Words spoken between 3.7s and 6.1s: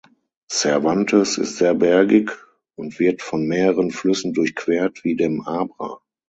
Flüssen durchquert, wie dem Abra.